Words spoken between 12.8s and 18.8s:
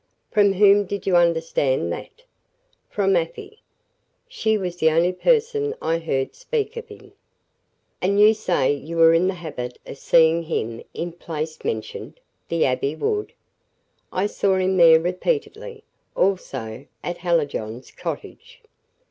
Wood?" "I saw him there repeatedly; also at Hallijohn's cottage."